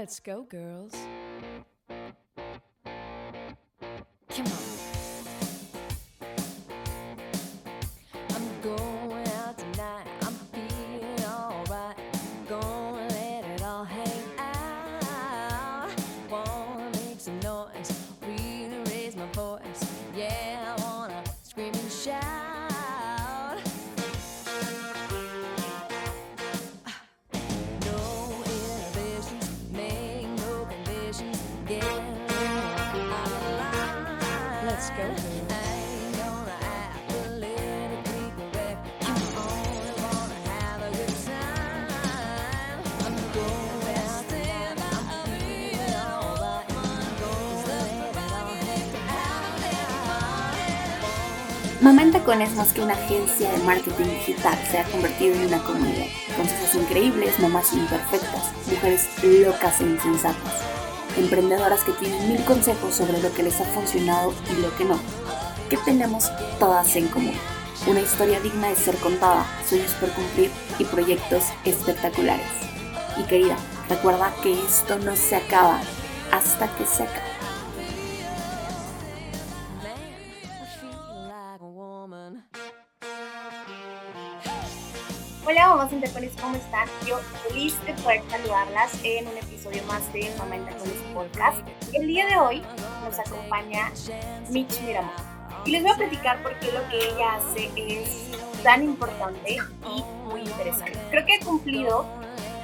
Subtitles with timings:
[0.00, 0.94] Let's go, girls.
[52.20, 56.04] Tacón es más que una agencia de marketing digital, se ha convertido en una comunidad.
[56.36, 60.52] Consejos increíbles, mamás imperfectas, mujeres locas e insensatas.
[61.16, 64.98] Emprendedoras que tienen mil consejos sobre lo que les ha funcionado y lo que no.
[65.70, 67.32] ¿Qué tenemos todas en común?
[67.86, 72.50] Una historia digna de ser contada, sueños por cumplir y proyectos espectaculares.
[73.16, 73.56] Y querida,
[73.88, 75.80] recuerda que esto no se acaba
[76.30, 77.29] hasta que se acabe.
[85.80, 86.86] Mamás tacones, ¿cómo están?
[87.06, 87.16] Yo
[87.48, 91.58] feliz de poder saludarlas en un episodio más de Mamá en Tacones Podcast.
[91.94, 92.62] El día de hoy
[93.02, 93.90] nos acompaña
[94.50, 95.10] Mitch Miramón
[95.64, 98.30] y les voy a platicar por qué lo que ella hace es
[98.62, 100.98] tan importante y muy interesante.
[101.08, 102.04] Creo que ha cumplido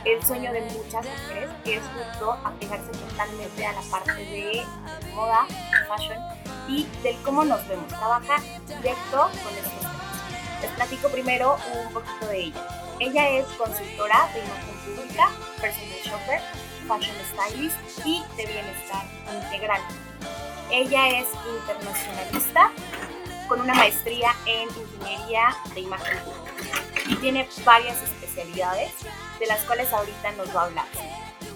[0.05, 4.63] el sueño de muchas mujeres, que es justo apegarse totalmente a la parte de
[5.15, 5.47] moda,
[5.89, 6.19] fashion
[6.69, 7.89] y del cómo nos vemos.
[7.89, 9.97] Trabaja directo con temas.
[10.61, 12.86] Les platico primero un poquito de ella.
[12.99, 15.31] Ella es consultora de imagen pública,
[15.61, 16.41] personal shopper,
[16.89, 19.83] fashion stylist y de bienestar integral.
[20.71, 21.27] Ella es
[21.59, 22.71] internacionalista
[23.49, 28.93] con una maestría en ingeniería de imagen pública y tiene varias especialidades
[29.39, 30.87] de las cuales ahorita nos va a hablar.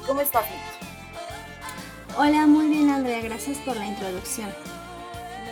[0.07, 2.19] ¿Cómo estás, Mitch?
[2.19, 4.55] Hola, muy bien Andrea, gracias por la introducción.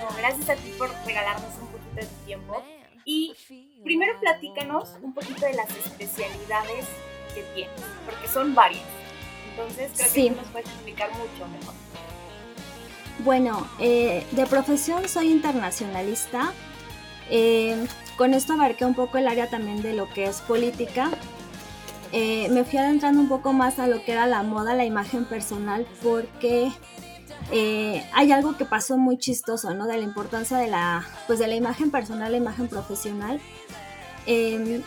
[0.00, 2.62] No, gracias a ti por regalarnos un poquito de tu tiempo.
[3.10, 3.32] Y
[3.84, 6.84] primero platícanos un poquito de las especialidades
[7.34, 8.84] que tienes, porque son varias.
[9.50, 10.24] Entonces creo Sí.
[10.28, 11.74] que nos puedes explicar mucho mejor.
[13.20, 16.52] Bueno, eh, de profesión soy internacionalista.
[17.30, 17.86] Eh,
[18.18, 21.10] con esto abarqué un poco el área también de lo que es política.
[22.12, 25.24] Eh, me fui adentrando un poco más a lo que era la moda, la imagen
[25.24, 26.70] personal, porque
[27.50, 29.86] eh, hay algo que pasó muy chistoso, ¿no?
[29.86, 33.40] De la importancia de la, pues de la imagen personal, la imagen profesional.
[34.26, 34.82] Eh,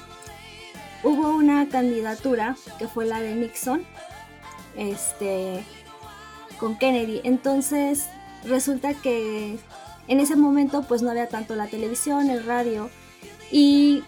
[1.03, 3.84] hubo una candidatura que fue la de Nixon,
[4.75, 5.63] este,
[6.59, 7.22] con Kennedy.
[7.23, 8.06] Entonces
[8.45, 9.57] resulta que
[10.07, 12.89] en ese momento pues no había tanto la televisión, el radio
[13.51, 14.03] y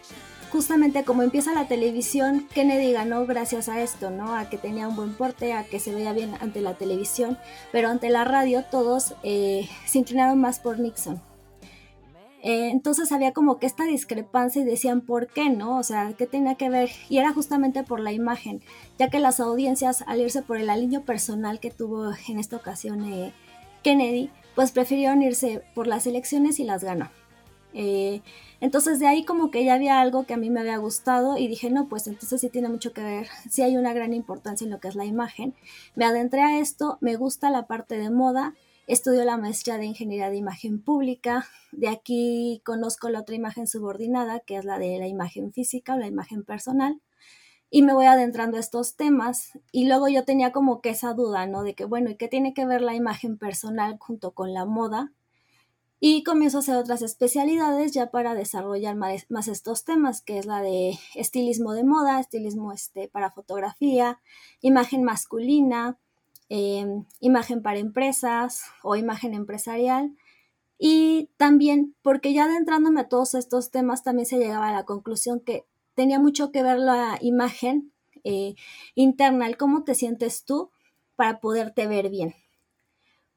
[0.54, 4.36] justamente como empieza la televisión, Kennedy ganó gracias a esto, ¿no?
[4.36, 7.40] A que tenía un buen porte, a que se veía bien ante la televisión,
[7.72, 11.20] pero ante la radio todos eh, se inclinaron más por Nixon.
[12.44, 15.80] Eh, entonces había como que esta discrepancia y decían, ¿por qué no?
[15.80, 16.92] O sea, ¿qué tenía que ver?
[17.10, 18.62] Y era justamente por la imagen,
[19.00, 23.12] ya que las audiencias, al irse por el alineo personal que tuvo en esta ocasión
[23.12, 23.34] eh,
[23.82, 27.10] Kennedy, pues prefirieron irse por las elecciones y las ganó.
[28.64, 31.50] Entonces de ahí como que ya había algo que a mí me había gustado y
[31.50, 34.72] dije, no, pues entonces sí tiene mucho que ver, sí hay una gran importancia en
[34.72, 35.54] lo que es la imagen.
[35.96, 38.54] Me adentré a esto, me gusta la parte de moda,
[38.88, 44.40] estudio la maestría de ingeniería de imagen pública, de aquí conozco la otra imagen subordinada,
[44.40, 47.02] que es la de la imagen física o la imagen personal
[47.70, 51.48] y me voy adentrando a estos temas y luego yo tenía como que esa duda,
[51.48, 51.64] ¿no?
[51.64, 55.12] De que, bueno, ¿y qué tiene que ver la imagen personal junto con la moda?
[56.06, 60.62] Y comienzo a hacer otras especialidades ya para desarrollar más, estos temas, que es la
[60.62, 64.20] de estilismo de moda, estilismo este, para fotografía,
[64.60, 65.98] imagen masculina,
[66.50, 66.86] eh,
[67.22, 70.14] imagen para empresas o imagen empresarial.
[70.78, 75.40] Y también, porque ya adentrándome a todos estos temas, también se llegaba a la conclusión
[75.40, 75.64] que
[75.94, 77.94] tenía mucho que ver la imagen
[78.26, 78.56] eh,
[78.94, 80.70] interna, el cómo te sientes tú
[81.16, 82.36] para poderte ver bien.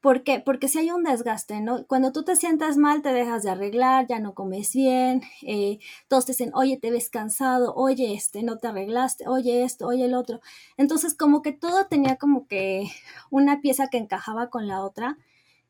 [0.01, 0.41] ¿Por qué?
[0.45, 1.85] Porque si hay un desgaste, ¿no?
[1.87, 5.79] Cuando tú te sientas mal, te dejas de arreglar, ya no comes bien, eh,
[6.09, 10.05] todos te dicen, oye, te ves cansado, oye, este, no te arreglaste, oye esto, oye
[10.05, 10.41] el otro.
[10.77, 12.89] Entonces, como que todo tenía como que
[13.31, 15.19] una pieza que encajaba con la otra.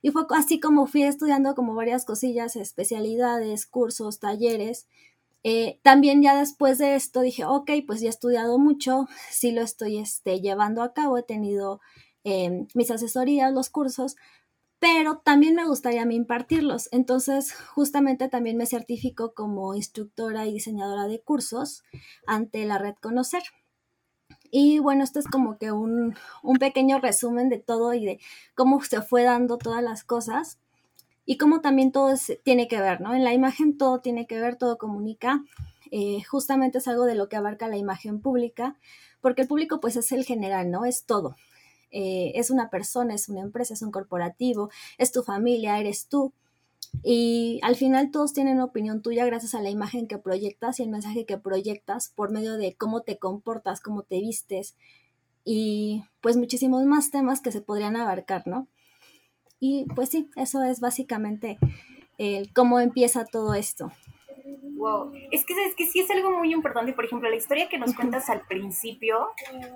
[0.02, 4.86] Y fue así como fui estudiando como varias cosillas, especialidades, cursos, talleres.
[5.44, 9.62] Eh, también ya después de esto dije, ok, pues ya he estudiado mucho, sí lo
[9.62, 11.80] estoy este, llevando a cabo, he tenido
[12.26, 14.16] em, mis asesorías, los cursos,
[14.80, 16.88] pero también me gustaría a mí impartirlos.
[16.92, 21.84] Entonces, justamente también me certifico como instructora y diseñadora de cursos
[22.26, 23.42] ante la red Conocer.
[24.50, 26.16] Y bueno, esto es como que un,
[26.58, 28.20] pequeño resumen de todo y de
[28.54, 30.58] cómo se fue dando todas las cosas
[31.24, 32.14] y cómo también todo
[32.44, 33.14] tiene que ver, ¿no?
[33.14, 35.44] En la imagen todo tiene que ver, todo comunica.
[35.92, 38.76] Eh, justamente es algo de lo que abarca la imagen pública,
[39.20, 40.84] porque el público pues es el general, ¿no?
[40.84, 41.36] Es todo.
[41.90, 46.32] Eh, es una persona, es una empresa, es un corporativo, es tu familia, eres tú.
[47.02, 50.88] Y al final todos tienen opinión tuya gracias a la imagen que proyectas y el
[50.88, 54.76] mensaje que proyectas por medio de cómo te comportas, cómo te vistes
[55.44, 58.66] y pues muchísimos más temas que se podrían abarcar, ¿no?
[59.60, 61.58] Y pues sí, eso es básicamente
[62.54, 63.92] cómo empieza todo esto.
[64.76, 67.78] Wow, es que es que sí es algo muy importante, por ejemplo, la historia que
[67.78, 69.30] nos cuentas al principio,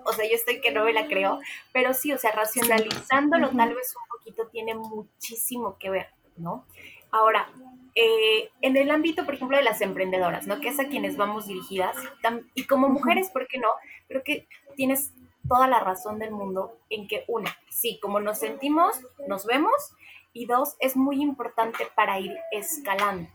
[0.04, 1.40] o sea, yo estoy que no me la creo,
[1.72, 6.06] pero sí, o sea, racionalizándolo tal vez un poquito tiene muchísimo que ver,
[6.36, 6.66] ¿no?
[7.10, 7.50] Ahora,
[7.96, 10.60] eh, en el ámbito, por ejemplo, de las emprendedoras, ¿no?
[10.60, 11.96] Que es a quienes vamos dirigidas,
[12.54, 13.68] y como mujeres, ¿por qué no?
[14.06, 14.46] Creo que
[14.76, 15.12] tienes
[15.48, 19.72] toda la razón del mundo en que, una, sí, como nos sentimos, nos vemos,
[20.32, 23.28] y dos, es muy importante para ir escalando,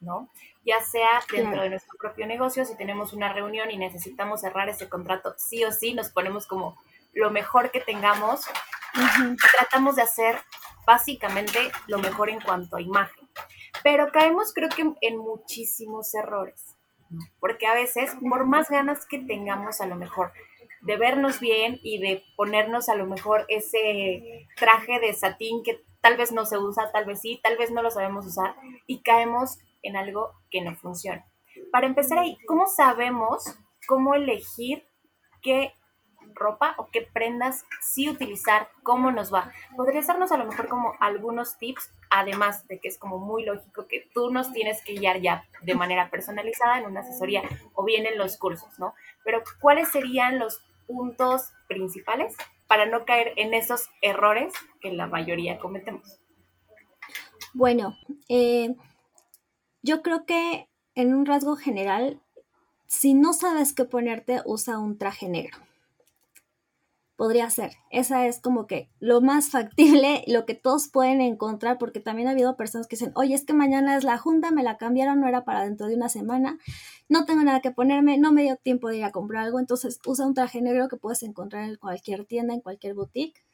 [0.00, 0.30] ¿no?
[0.64, 4.88] Ya sea dentro de nuestro propio negocio, si tenemos una reunión y necesitamos cerrar ese
[4.88, 6.76] contrato, sí o sí, nos ponemos como
[7.12, 8.42] lo mejor que tengamos,
[9.52, 10.38] tratamos de hacer
[10.86, 13.28] básicamente lo mejor en cuanto a imagen.
[13.82, 16.76] Pero caemos creo que en muchísimos errores,
[17.40, 20.32] porque a veces, por más ganas que tengamos a lo mejor
[20.82, 26.16] de vernos bien y de ponernos a lo mejor ese traje de satín que tal
[26.16, 28.54] vez no se usa, tal vez sí, tal vez no lo sabemos usar
[28.86, 31.26] y caemos en algo que no funciona.
[31.72, 33.44] Para empezar ahí, ¿cómo sabemos
[33.86, 34.84] cómo elegir
[35.42, 35.72] qué
[36.34, 39.52] ropa o qué prendas sí utilizar, cómo nos va?
[39.76, 43.86] Podrías darnos a lo mejor como algunos tips, además de que es como muy lógico
[43.86, 47.42] que tú nos tienes que guiar ya de manera personalizada en una asesoría
[47.74, 48.94] o bien en los cursos, ¿no?
[49.24, 52.34] Pero ¿cuáles serían los puntos principales
[52.66, 56.20] para no caer en esos errores que la mayoría cometemos?
[57.54, 57.96] Bueno,
[58.28, 58.74] eh,
[59.86, 62.20] yo creo que en un rasgo general,
[62.88, 65.58] si no sabes qué ponerte, usa un traje negro.
[67.14, 67.70] Podría ser.
[67.90, 72.32] Esa es como que lo más factible, lo que todos pueden encontrar, porque también ha
[72.32, 75.28] habido personas que dicen, oye, es que mañana es la junta, me la cambiaron, no
[75.28, 76.58] era para dentro de una semana,
[77.08, 80.00] no tengo nada que ponerme, no me dio tiempo de ir a comprar algo, entonces
[80.04, 83.44] usa un traje negro que puedes encontrar en cualquier tienda, en cualquier boutique,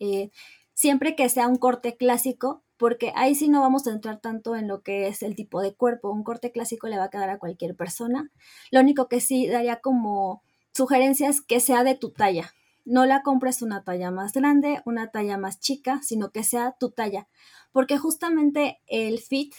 [0.00, 0.30] eh,
[0.72, 4.68] siempre que sea un corte clásico, porque ahí sí no vamos a entrar tanto en
[4.68, 7.38] lo que es el tipo de cuerpo, un corte clásico le va a quedar a
[7.38, 8.30] cualquier persona,
[8.70, 10.42] lo único que sí daría como
[10.72, 12.52] sugerencias que sea de tu talla,
[12.84, 16.90] no la compres una talla más grande, una talla más chica, sino que sea tu
[16.90, 17.28] talla,
[17.72, 19.54] porque justamente el fit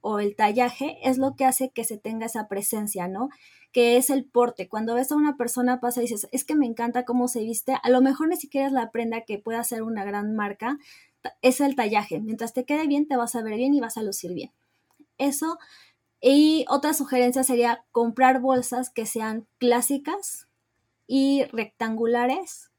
[0.00, 3.30] o el tallaje es lo que hace que se tenga esa presencia, ¿no?
[3.72, 4.68] Que es el porte.
[4.68, 7.76] Cuando ves a una persona pasa y dices, es que me encanta cómo se viste,
[7.82, 10.78] a lo mejor ni siquiera es la prenda que pueda ser una gran marca,
[11.42, 12.20] es el tallaje.
[12.20, 14.52] Mientras te quede bien, te vas a ver bien y vas a lucir bien.
[15.18, 15.58] Eso.
[16.20, 20.48] Y otra sugerencia sería comprar bolsas que sean clásicas
[21.06, 22.70] y rectangulares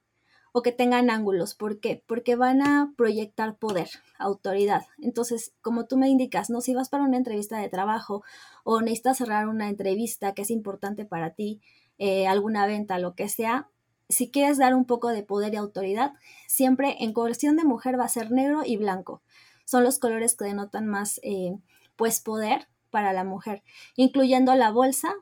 [0.52, 1.56] o que tengan ángulos.
[1.56, 2.04] ¿Por qué?
[2.06, 4.85] Porque van a proyectar poder, autoridad.
[5.02, 6.62] Entonces, como tú me indicas, ¿no?
[6.62, 8.23] Si vas para una entrevista de trabajo
[8.64, 11.62] o necesitas cerrar una entrevista que es importante para ti,
[11.97, 13.69] eh, alguna venta, lo que sea,
[14.09, 16.13] si quieres dar un poco de poder y autoridad,
[16.47, 19.21] siempre en cuestión de mujer va a ser negro y blanco.
[19.66, 21.57] Son los colores que denotan más, eh,
[21.95, 23.63] pues, poder para la mujer,
[23.95, 25.13] incluyendo la bolsa,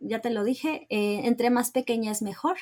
[0.00, 2.56] ya te lo dije, eh, entre más pequeña es mejor,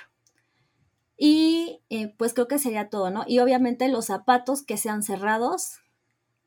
[1.24, 3.24] y eh, pues creo que sería todo, ¿no?
[3.26, 5.78] Y obviamente los zapatos que sean cerrados,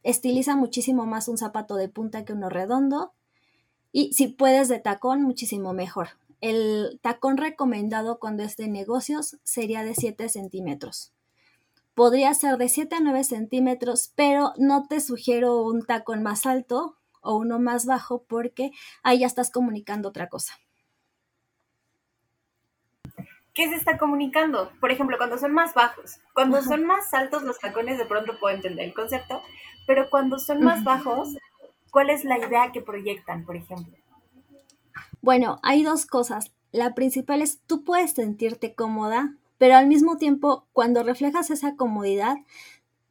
[0.03, 3.13] estiliza muchísimo más un zapato de punta que uno redondo.
[3.91, 6.10] Y si puedes de tacón, muchísimo mejor.
[6.46, 11.12] El tacón recomendado cuando es de negocios sería de 7 centímetros.
[11.96, 16.98] Podría ser de 7 a 9 centímetros, pero no te sugiero un tacón más alto
[17.22, 18.70] o uno más bajo porque
[19.02, 20.54] ahí ya estás comunicando otra cosa.
[23.56, 24.72] ¿qué se está comunicando?
[24.80, 28.54] Por ejemplo, cuando son más bajos, cuando son más altos los tacones de pronto puedo
[28.54, 29.42] entender el concepto,
[29.88, 31.38] pero cuando son más bajos,
[31.90, 33.96] ¿cuál es la idea que proyectan, por ejemplo?
[35.25, 36.51] Bueno, hay dos cosas.
[36.72, 42.36] La principal es tú puedes sentirte cómoda, pero al mismo tiempo, cuando reflejas esa comodidad,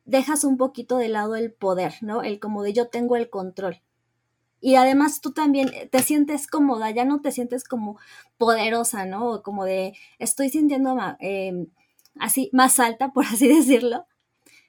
[0.05, 2.23] dejas un poquito de lado el poder, ¿no?
[2.23, 3.81] El como de yo tengo el control
[4.61, 7.99] y además tú también eh, te sientes cómoda, ya no te sientes como
[8.39, 9.33] poderosa, ¿no?
[9.33, 11.67] O como de estoy sintiendo em,
[12.21, 14.07] así más alta, por así decirlo,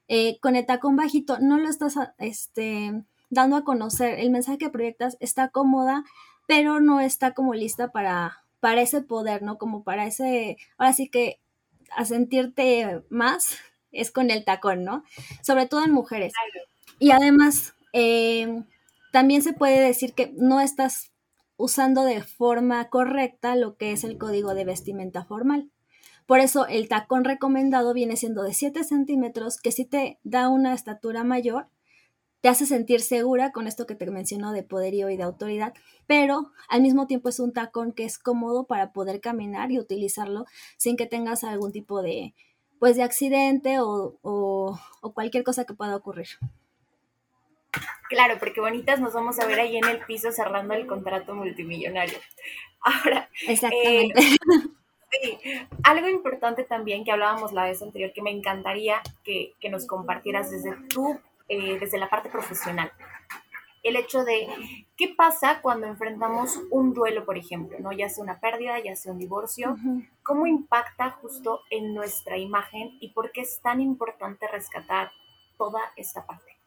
[0.08, 4.20] eh, con el tacón bajito no lo estás este, dando a conocer.
[4.20, 6.04] El mensaje que proyectas está cómoda,
[6.48, 9.58] pero no está como lista para, para ese poder, ¿no?
[9.58, 11.40] Como para ese, ahora sí que
[11.96, 13.58] a sentirte más
[13.92, 15.04] es con el tacón, ¿no?
[15.42, 16.34] Sobre todo en mujeres.
[17.00, 18.64] Y además, eh,
[19.12, 21.12] también se puede decir que no estás
[21.58, 25.70] usando de forma correcta lo que es el código de vestimenta formal.
[26.26, 30.74] Por eso el tacón recomendado viene siendo de 7 centímetros, que si te da una
[30.74, 31.68] estatura mayor,
[32.46, 35.74] te hace sentir segura con esto que te menciono de poderío y de autoridad,
[36.06, 40.46] pero al mismo tiempo es un tacón que es cómodo para poder caminar y utilizarlo
[40.78, 42.36] sin que tengas algún tipo de,
[42.78, 46.28] pues, de accidente o, o, o cualquier cosa que pueda ocurrir.
[48.10, 52.20] Claro, porque bonitas nos vamos a ver ahí en el piso cerrando el contrato multimillonario.
[52.80, 54.22] Ahora, Exactamente.
[54.22, 54.38] Eh,
[55.10, 55.40] sí,
[55.82, 60.52] algo importante también que hablábamos la vez anterior que me encantaría que, que nos compartieras
[60.52, 62.92] desde tú, eh, desde la parte profesional.
[63.84, 64.48] El hecho de
[64.98, 67.92] qué pasa cuando enfrentamos un duelo, por ejemplo, ¿no?
[67.92, 70.10] Ya sea una pérdida, ya sea un divorcio, uh -huh.
[70.24, 75.12] ¿cómo impacta justo en nuestra imagen y por qué es tan importante rescatar
[75.56, 76.58] toda esta parte?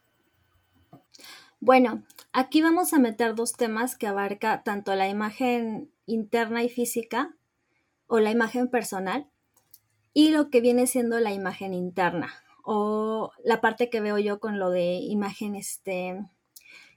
[1.59, 7.35] Bueno, aquí vamos a meter dos temas que abarca tanto la imagen interna y física
[8.07, 9.29] o la imagen personal
[10.13, 12.33] y lo que viene siendo la imagen interna
[12.71, 16.23] o la parte que veo yo con lo de imagen este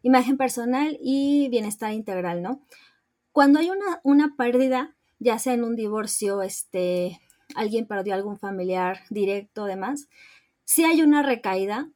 [0.03, 2.61] imagen personal y bienestar integral, ¿no?
[3.33, 7.23] Cuando hay una, una pérdida, ya sea en un divorcio, este,
[7.55, 10.09] alguien perdió algún familiar directo, demás,
[10.65, 11.89] sí hay una recaída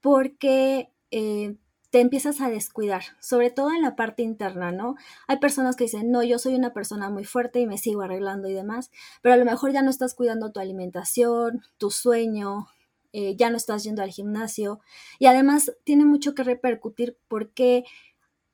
[0.00, 1.56] porque eh,
[1.90, 4.94] te empiezas a descuidar, sobre todo en la parte interna, ¿no?
[5.26, 8.48] Hay personas que dicen, no, yo soy una persona muy fuerte y me sigo arreglando
[8.48, 12.68] y demás, pero a lo mejor ya no estás cuidando tu alimentación, tu sueño,
[13.12, 14.80] eh, ya no estás yendo al gimnasio
[15.18, 17.84] y además tiene mucho que repercutir porque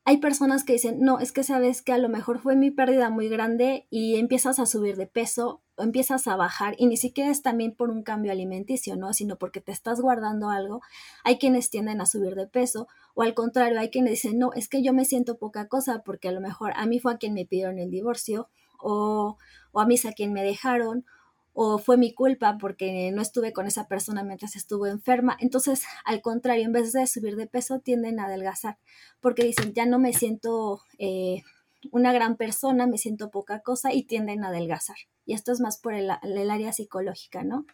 [0.06, 3.08] hay personas que dicen, no, es que sabes que a lo mejor fue mi pérdida
[3.08, 7.30] muy grande y empiezas a subir de peso o empiezas a bajar y ni siquiera
[7.30, 9.14] es también por un cambio alimenticio, ¿no?
[9.14, 10.82] Sino porque te estás guardando algo.
[11.24, 14.68] Hay quienes tienden a subir de peso o al contrario, hay quienes dicen, no, es
[14.68, 17.32] que yo me siento poca cosa porque a lo mejor a mí fue a quien
[17.32, 19.38] me pidieron el divorcio o,
[19.72, 21.06] o a mí es a quien me dejaron
[21.54, 25.36] o fue mi culpa porque no estuve con esa persona mientras estuvo enferma.
[25.40, 28.76] Entonces, al contrario, en vez de subir de peso, tienden a adelgazar
[29.20, 31.42] porque dicen, ya no me siento eh,
[31.92, 34.96] una gran persona, me siento poca cosa y tienden a adelgazar.
[35.26, 37.66] Y esto es más por el, área psicológica, ¿no?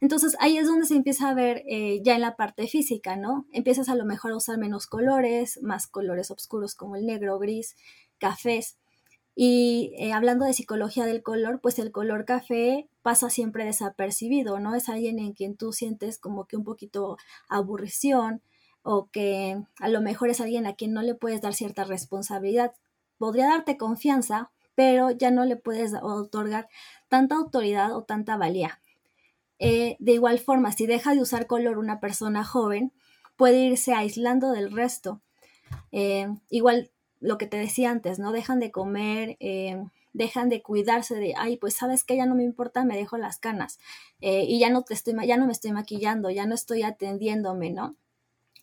[0.00, 3.46] Entonces, ahí es donde se empieza a ver eh, ya en la parte física, ¿no?
[3.52, 7.76] Empiezas a lo mejor a usar menos colores, más colores oscuros como el negro, gris,
[8.18, 8.76] cafés.
[9.34, 14.74] Y eh, hablando de psicología del color, pues el color café pasa siempre desapercibido, ¿no?
[14.74, 17.16] Es alguien en quien tú sientes como que un poquito
[17.48, 18.42] aburrición
[18.82, 22.74] o que a lo mejor es alguien a quien no le puedes dar cierta responsabilidad.
[23.18, 26.68] Podría darte confianza, pero ya no le puedes otorgar
[27.08, 28.80] tanta autoridad o tanta valía.
[29.58, 32.92] Eh, de igual forma, si deja de usar color una persona joven,
[33.36, 35.20] puede irse aislando del resto.
[35.92, 38.32] Eh, igual lo que te decía antes, ¿no?
[38.32, 42.42] Dejan de comer, eh, dejan de cuidarse de, ay, pues sabes que ya no me
[42.42, 43.78] importa, me dejo las canas
[44.20, 47.70] eh, y ya no, te estoy, ya no me estoy maquillando, ya no estoy atendiéndome,
[47.70, 47.96] ¿no?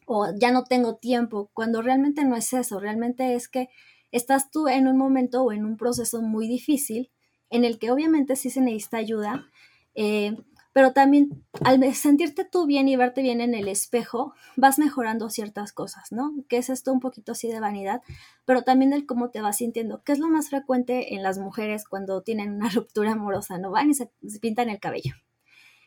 [0.05, 3.69] O ya no tengo tiempo, cuando realmente no es eso, realmente es que
[4.11, 7.11] estás tú en un momento o en un proceso muy difícil
[7.49, 9.47] en el que obviamente sí se necesita ayuda,
[9.95, 10.35] eh,
[10.77, 15.73] pero también al sentirte tú bien y verte bien en el espejo, vas mejorando ciertas
[15.73, 16.35] cosas, ¿no?
[16.47, 18.03] Que es esto un poquito así de vanidad,
[18.45, 21.83] pero también del cómo te vas sintiendo, que es lo más frecuente en las mujeres
[21.87, 23.71] cuando tienen una ruptura amorosa, ¿no?
[23.71, 25.15] Van y se, se pintan el cabello.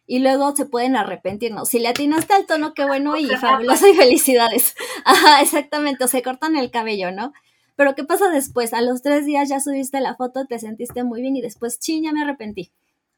[0.08, 1.66] Y luego se pueden arrepentir, ¿no?
[1.66, 4.74] Si le atinaste al tono, qué bueno y fabuloso y felicidades.
[5.04, 7.32] Ajá, exactamente, o se cortan el cabello, ¿no?
[7.76, 8.74] Pero ¿qué pasa después?
[8.74, 12.02] A los tres días ya subiste la foto, te sentiste muy bien y después, ching,
[12.02, 12.72] ya me arrepentí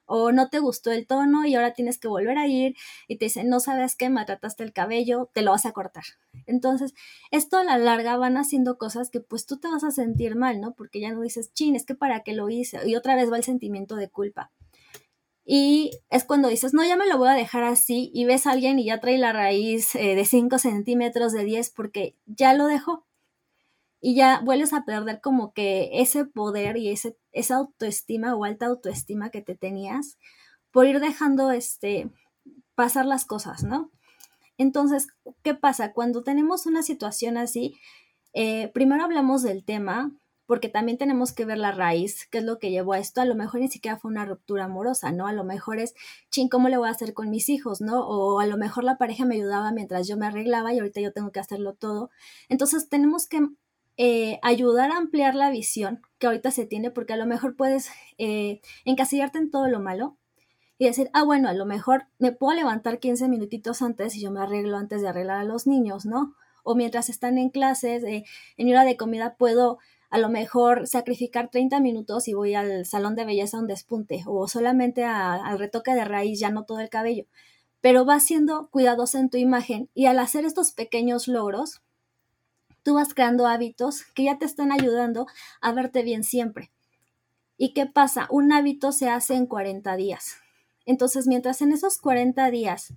[0.06, 2.74] o no te gustó el tono y ahora tienes que volver a ir
[3.08, 6.04] y te dicen, no sabes qué, maltrataste el cabello, te lo vas a cortar.
[6.46, 6.94] Entonces,
[7.30, 10.60] esto a la larga van haciendo cosas que pues tú te vas a sentir mal,
[10.60, 10.74] ¿no?
[10.74, 12.78] Porque ya no dices, chin, es que para qué lo hice.
[12.86, 14.50] Y otra vez va el sentimiento de culpa.
[15.44, 18.52] Y es cuando dices, no, ya me lo voy a dejar así y ves a
[18.52, 22.66] alguien y ya trae la raíz eh, de 5 centímetros, de 10, porque ya lo
[22.66, 23.06] dejó
[24.04, 28.66] y ya vuelves a perder como que ese poder y ese, esa autoestima o alta
[28.66, 30.18] autoestima que te tenías
[30.72, 32.10] por ir dejando este,
[32.74, 33.92] pasar las cosas, ¿no?
[34.58, 35.06] Entonces,
[35.42, 35.92] ¿qué pasa?
[35.92, 37.76] Cuando tenemos una situación así,
[38.34, 40.10] eh, primero hablamos del tema,
[40.46, 43.20] porque también tenemos que ver la raíz, qué es lo que llevó a esto.
[43.20, 45.28] A lo mejor ni siquiera fue una ruptura amorosa, ¿no?
[45.28, 45.94] A lo mejor es,
[46.30, 48.00] ching, ¿cómo le voy a hacer con mis hijos, ¿no?
[48.06, 51.12] O a lo mejor la pareja me ayudaba mientras yo me arreglaba y ahorita yo
[51.12, 52.10] tengo que hacerlo todo.
[52.48, 53.46] Entonces tenemos que
[53.96, 57.90] eh, ayudar a ampliar la visión que ahorita se tiene, porque a lo mejor puedes
[58.18, 60.16] eh, encasillarte en todo lo malo
[60.78, 64.30] y decir, ah, bueno, a lo mejor me puedo levantar 15 minutitos antes y yo
[64.30, 66.34] me arreglo antes de arreglar a los niños, ¿no?
[66.64, 68.24] O mientras están en clases, eh,
[68.56, 69.78] en hora de comida, puedo
[70.10, 74.24] a lo mejor sacrificar 30 minutos y voy al salón de belleza a un despunte
[74.26, 77.24] o solamente al retoque de raíz, ya no todo el cabello.
[77.80, 81.80] Pero vas siendo cuidadosa en tu imagen y al hacer estos pequeños logros,
[82.82, 85.26] tú vas creando hábitos que ya te están ayudando
[85.60, 86.70] a verte bien siempre.
[87.56, 88.26] ¿Y qué pasa?
[88.30, 90.36] Un hábito se hace en 40 días.
[90.84, 92.94] Entonces, mientras en esos 40 días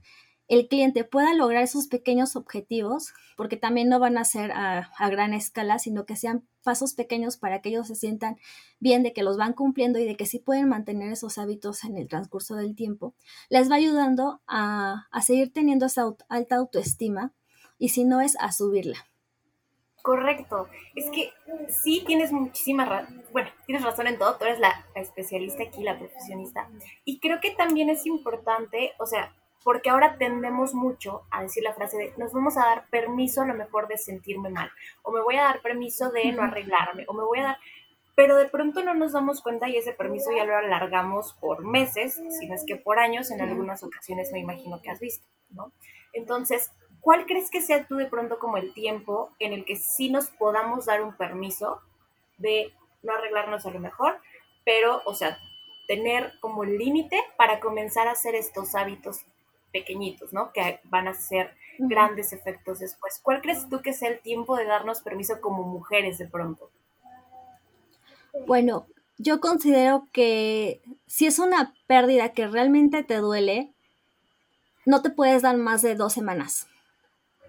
[0.48, 5.34] el cliente pueda lograr esos pequeños objetivos, porque también no van a ser a, gran
[5.34, 8.38] escala, sino que sean pasos pequeños para que ellos se sientan
[8.80, 11.98] bien de que los van cumpliendo y de que sí pueden mantener esos hábitos en
[11.98, 13.16] el transcurso del tiempo,
[13.50, 17.34] les va ayudando a, a seguir teniendo esa alta autoestima
[17.80, 18.98] y si no es a subirla.
[20.06, 20.70] Correcto.
[20.94, 21.34] Es que
[21.68, 23.24] sí tienes muchísima razón.
[23.32, 24.38] Bueno, tienes razón en todo.
[24.38, 26.70] Tú eres la, especialista aquí, la profesionista.
[27.06, 29.34] Y creo que también es importante, o sea,
[29.64, 33.48] porque ahora tendemos mucho a decir la frase de nos vamos a dar permiso a
[33.48, 34.70] lo mejor de sentirme mal,
[35.02, 37.58] o me voy a dar permiso de no arreglarme, o me voy a dar,
[38.16, 42.22] pero de pronto no nos damos cuenta y ese permiso ya lo alargamos por meses,
[42.30, 45.72] si no es que por años, en algunas ocasiones me imagino que has visto, ¿no?
[46.14, 46.72] Entonces,
[47.06, 50.32] ¿cuál crees que sea tú de pronto como el tiempo en el que sí nos
[50.32, 51.80] podamos dar un permiso
[52.40, 54.18] de no arreglarnos a lo mejor,
[54.66, 55.38] pero, o sea,
[55.88, 59.20] tener como el límite para comenzar a hacer estos hábitos
[59.72, 60.52] pequeñitos, ¿no?
[60.52, 63.20] Que van a ser grandes efectos después.
[63.22, 66.72] ¿Cuál crees tú que sea el tiempo de darnos permiso como mujeres de pronto?
[68.48, 68.88] Bueno,
[69.20, 73.76] yo considero que si es una pérdida que realmente te duele,
[74.88, 76.68] no te puedes dar más de dos semanas.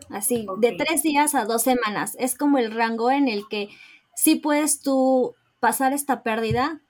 [0.09, 2.17] Así, de tres días a dos semanas.
[2.19, 3.69] Es como el rango en el que
[4.15, 6.81] sí puedes tú pasar esta pérdida,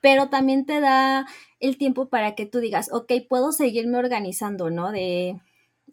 [0.00, 1.26] pero también te da
[1.60, 4.92] el tiempo para que tú digas, ok, puedo seguirme organizando, ¿no?
[4.92, 5.40] De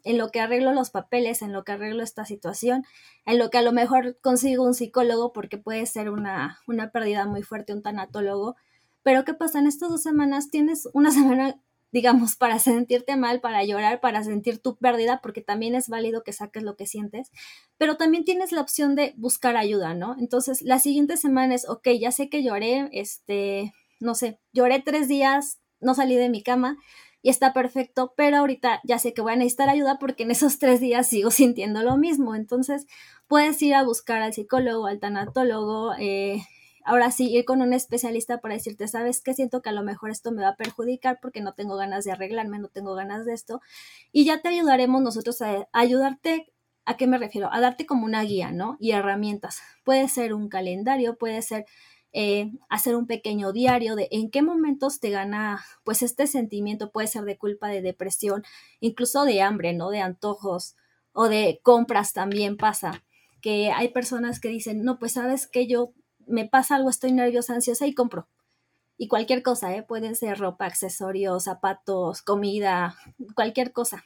[0.04, 2.84] en lo que arreglo los papeles, en lo que arreglo esta situación,
[3.24, 7.26] en lo que a lo mejor consigo un psicólogo porque puede ser una, una pérdida
[7.26, 8.56] muy fuerte, un tanatólogo.
[9.02, 9.58] Pero ¿qué pasa?
[9.58, 11.58] En estas dos semanas tienes una semana
[11.94, 16.32] digamos, para sentirte mal, para llorar, para sentir tu pérdida, porque también es válido que
[16.32, 17.30] saques lo que sientes,
[17.78, 20.16] pero también tienes la opción de buscar ayuda, ¿no?
[20.18, 25.06] Entonces, la siguiente semana es, ok, ya sé que lloré, este, no sé, lloré tres
[25.06, 26.78] días, no salí de mi cama
[27.22, 30.58] y está perfecto, pero ahorita ya sé que voy a necesitar ayuda porque en esos
[30.58, 32.86] tres días sigo sintiendo lo mismo, entonces
[33.28, 36.42] puedes ir a buscar al psicólogo, al tanatólogo, eh,
[36.84, 40.10] ahora sí ir con un especialista para decirte, sabes que siento que a lo mejor
[40.10, 43.32] esto me va a perjudicar porque no tengo ganas de arreglarme, no tengo ganas de
[43.32, 43.60] esto,
[44.12, 46.52] y ya te ayudaremos nosotros a, ayudarte.
[46.86, 47.48] ¿A qué me refiero?
[47.50, 48.76] A darte como una guía, ¿no?
[48.78, 49.62] Y herramientas.
[49.84, 51.64] Puede ser un calendario, puede ser
[52.12, 57.08] eh, hacer un pequeño diario de en qué momentos te gana pues este sentimiento, puede
[57.08, 58.44] ser de culpa, de depresión,
[58.80, 59.90] incluso de hambre, ¿no?
[59.90, 60.76] De antojos
[61.14, 63.02] o de compras también pasa,
[63.40, 65.92] que hay personas que dicen, no, pues sabes que yo
[66.26, 68.28] me pasa algo, estoy nerviosa, ansiosa y compro.
[68.96, 69.82] Y cualquier cosa, ¿eh?
[69.82, 72.96] pueden ser ropa, accesorios, zapatos, comida,
[73.34, 74.04] cualquier cosa.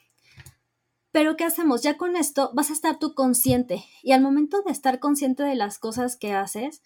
[1.11, 1.83] Pero ¿qué hacemos?
[1.83, 5.55] Ya con esto vas a estar tú consciente y al momento de estar consciente de
[5.55, 6.83] las cosas que haces,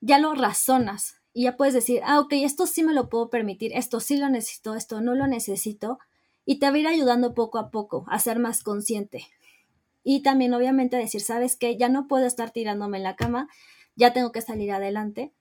[0.00, 3.72] ya lo razonas y ya puedes decir, ah, ok, esto sí me lo puedo permitir,
[3.74, 5.98] esto sí lo necesito, esto no lo necesito
[6.44, 9.26] y te va a ir ayudando poco a poco a ser más consciente.
[10.02, 13.48] Y también obviamente decir, sabes que ya no puedo estar tirándome en la cama,
[13.96, 15.32] ya tengo que salir adelante.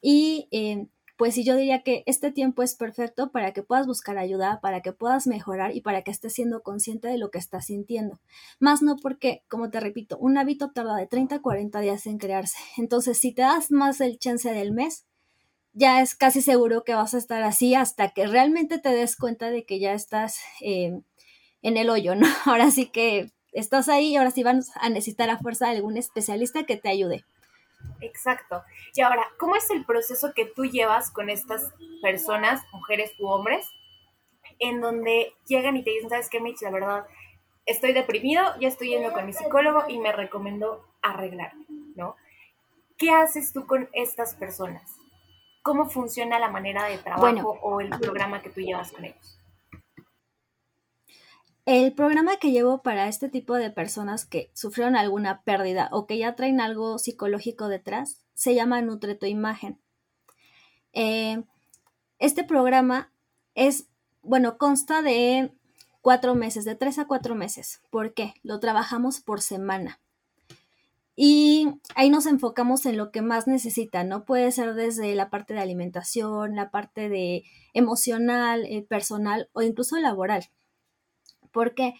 [0.00, 4.60] Y eh, pues yo diría que este tiempo es perfecto para que puedas buscar ayuda,
[4.60, 8.20] para que puedas mejorar y para que estés siendo consciente de lo que estás sintiendo.
[8.60, 12.18] Más no porque, como te repito, un hábito tarda de 30 a 40 días en
[12.18, 12.58] crearse.
[12.76, 15.06] Entonces, si te das más el chance del mes,
[15.72, 19.50] ya es casi seguro que vas a estar así hasta que realmente te des cuenta
[19.50, 21.00] de que ya estás eh,
[21.62, 22.26] en el hoyo, ¿no?
[22.44, 25.96] Ahora sí que estás ahí y ahora sí vas a necesitar a fuerza de algún
[25.96, 27.24] especialista que te ayude.
[28.00, 28.62] Exacto.
[28.94, 31.72] Y ahora, ¿cómo es el proceso que tú llevas con estas
[32.02, 33.68] personas, mujeres u hombres,
[34.58, 36.62] en donde llegan y te dicen, ¿sabes qué, Mitch?
[36.62, 37.06] La verdad,
[37.66, 42.16] estoy deprimido, ya estoy yendo con mi psicólogo y me recomendó arreglarme, ¿no?
[42.96, 44.96] ¿Qué haces tú con estas personas?
[45.62, 49.40] ¿Cómo funciona la manera de trabajo o el programa que tú llevas con ellos?
[51.66, 56.16] El programa que llevo para este tipo de personas que sufrieron alguna pérdida o que
[56.16, 59.80] ya traen algo psicológico detrás se llama Nutre tu imagen.
[60.92, 61.42] Eh,
[62.20, 63.10] este programa
[63.56, 63.88] es,
[64.22, 65.50] bueno, consta de
[66.02, 67.80] cuatro meses, de tres a cuatro meses.
[67.90, 68.34] ¿Por qué?
[68.44, 69.98] Lo trabajamos por semana.
[71.16, 74.24] Y ahí nos enfocamos en lo que más necesita, ¿no?
[74.24, 77.42] Puede ser desde la parte de alimentación, la parte de
[77.74, 80.48] emocional, eh, personal o incluso laboral
[81.56, 81.94] porque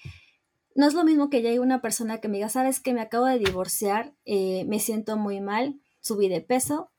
[0.75, 3.25] no es lo mismo que llegue una persona que me diga, sabes que me acabo
[3.25, 6.91] de divorciar, eh, me siento muy mal, subí de peso,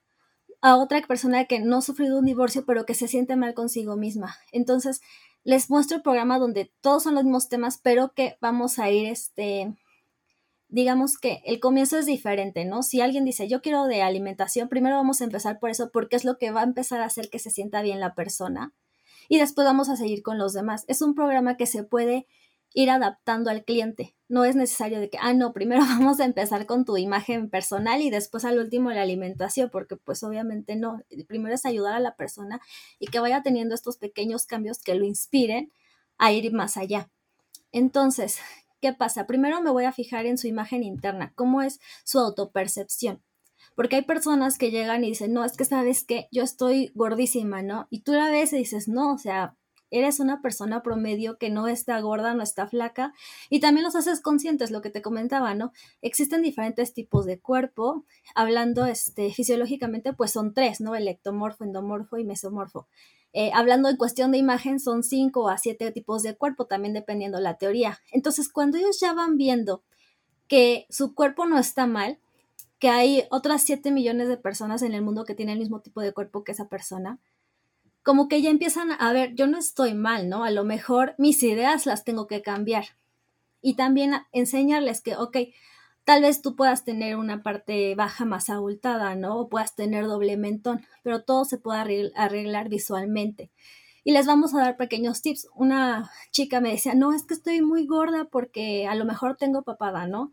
[0.59, 3.95] a otra persona que no ha sufrido un divorcio, pero que se siente mal consigo
[3.95, 4.35] misma.
[4.51, 5.01] Entonces,
[5.43, 9.05] les muestro el programa donde todos son los mismos temas, pero que vamos a ir,
[9.05, 9.75] este,
[10.67, 12.81] digamos que el comienzo es diferente, ¿no?
[12.81, 16.25] Si alguien dice, yo quiero de alimentación, primero vamos a empezar por eso, porque es
[16.25, 18.73] lo que va a empezar a hacer que se sienta bien la persona.
[19.29, 20.85] Y después vamos a seguir con los demás.
[20.87, 22.25] Es un programa que se puede
[22.77, 24.15] ir adaptando al cliente.
[24.29, 28.01] No es necesario de que, ah, no, primero vamos a empezar con tu imagen personal
[28.01, 31.01] y después al último la alimentación, porque pues obviamente no.
[31.27, 32.61] Primero es ayudar a la persona
[32.99, 35.71] y que vaya teniendo estos pequeños cambios que lo inspiren
[36.19, 37.09] a ir más allá.
[37.71, 38.37] Entonces,
[38.79, 39.25] ¿qué pasa?
[39.25, 43.23] Primero me voy a fijar en su imagen interna, cómo es su autopercepción.
[43.73, 47.63] Porque hay personas que llegan y dicen, no, es que sabes que yo estoy gordísima,
[47.63, 47.87] ¿no?
[47.89, 49.55] Y tú la ves y dices, no, o sea,
[49.91, 53.13] eres una persona promedio que no está gorda, no está flaca,
[53.49, 55.71] y también los haces conscientes, lo que te comentaba, ¿no?
[56.01, 60.95] Existen diferentes tipos de cuerpo, hablando este, fisiológicamente, pues son tres, ¿no?
[60.95, 62.87] El ectomorfo, endomorfo y mesomorfo.
[63.33, 67.39] Eh, hablando en cuestión de imagen, son cinco a siete tipos de cuerpo, también dependiendo
[67.39, 67.99] la teoría.
[68.11, 69.83] Entonces, cuando ellos ya van viendo
[70.47, 72.19] que su cuerpo no está mal,
[72.79, 76.01] que hay otras siete millones de personas en el mundo que tienen el mismo tipo
[76.01, 77.19] de cuerpo que esa persona,
[78.07, 80.45] como que ya empiezan a ver, yo no estoy mal, ¿no?
[80.45, 82.85] A lo mejor mis ideas las tengo que cambiar.
[83.61, 85.35] Y también enseñarles que, ok,
[86.05, 89.37] tal vez tú puedas tener una parte baja más abultada, ¿no?
[89.37, 93.51] O puedas tener doble mentón, pero todo se puede arreglar visualmente.
[94.05, 95.49] Y les vamos a dar pequeños tips.
[95.53, 99.63] Una chica me decía, no, es que estoy muy gorda porque a lo mejor tengo
[99.63, 100.31] papada, ¿no?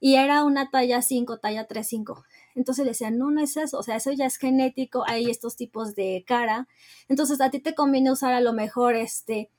[0.00, 2.24] Y era una talla 5, talla 3, 5.
[2.54, 5.56] Entonces le decían, no, no es eso, o sea, eso ya es genético, hay estos
[5.56, 6.68] tipos de cara.
[7.08, 9.50] Entonces a ti te conviene usar a lo mejor este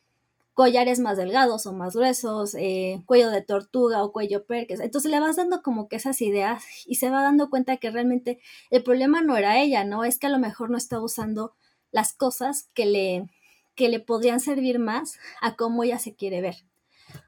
[0.53, 4.79] collares más delgados o más gruesos, eh, cuello de tortuga o cuello perques.
[4.79, 8.39] Entonces le vas dando como que esas ideas y se va dando cuenta que realmente
[8.69, 10.03] el problema no era ella, ¿no?
[10.03, 11.53] Es que a lo mejor no está usando
[11.91, 13.29] las cosas que le,
[13.75, 16.57] que le podrían servir más a cómo ella se quiere ver.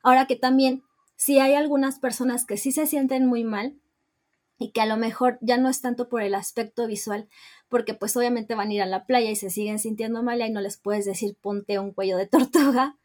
[0.01, 0.83] Ahora que también,
[1.15, 3.79] si hay algunas personas que sí se sienten muy mal,
[4.63, 7.27] y que a lo mejor ya no es tanto por el aspecto visual,
[7.67, 10.49] porque pues obviamente van a ir a la playa y se siguen sintiendo mal y
[10.49, 12.97] no les puedes decir ponte un cuello de tortuga,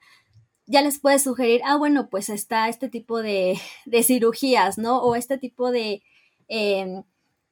[0.67, 5.01] ya les puedes sugerir, ah, bueno, pues está este tipo de, de cirugías, ¿no?
[5.01, 6.03] O este tipo de,
[6.47, 7.03] em,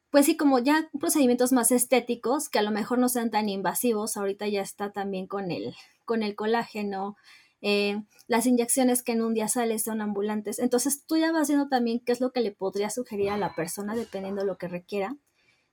[0.09, 4.15] pues sí, como ya procedimientos más estéticos que a lo mejor no sean tan invasivos,
[4.15, 7.17] ahorita ya está también con el, con el colágeno,
[7.61, 10.59] eh, las inyecciones que en un día sales son ambulantes.
[10.59, 13.55] Entonces tú ya vas viendo también qué es lo que le podría sugerir a la
[13.55, 15.15] persona dependiendo de lo que requiera.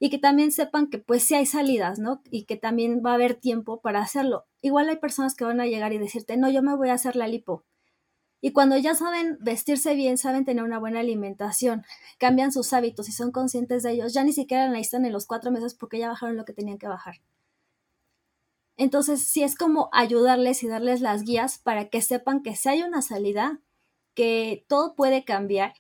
[0.01, 2.21] Y que también sepan que pues sí hay salidas, ¿no?
[2.31, 4.45] Y que también va a haber tiempo para hacerlo.
[4.61, 7.17] Igual hay personas que van a llegar y decirte, no, yo me voy a hacer
[7.17, 7.65] la lipo.
[8.45, 11.83] Y cuando ya saben vestirse bien, saben tener una buena alimentación,
[12.19, 15.51] cambian sus hábitos y son conscientes de ellos, ya ni siquiera necesitan en los cuatro
[15.51, 17.23] meses porque ya bajaron lo que tenían que bajar.
[18.77, 22.83] Entonces, sí es como ayudarles y darles las guías para que sepan que si hay
[22.83, 23.61] una salida,
[24.15, 25.75] que todo puede cambiar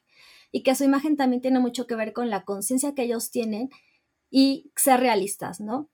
[0.52, 3.70] y que su imagen también tiene mucho que ver con la conciencia que ellos tienen
[4.30, 5.88] y ser realistas, ¿no?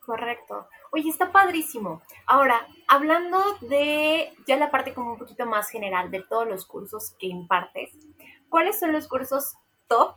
[0.00, 0.68] Correcto.
[0.92, 2.00] Oye, está padrísimo.
[2.26, 7.14] Ahora, hablando de ya la parte como un poquito más general de todos los cursos
[7.18, 7.90] que impartes,
[8.48, 9.54] ¿cuáles son los cursos
[9.88, 10.14] top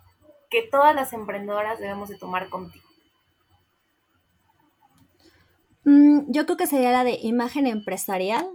[0.50, 2.89] que todas las emprendedoras debemos de tomar contigo?
[5.84, 8.48] Mm, yo creo que sería la de imagen empresarial.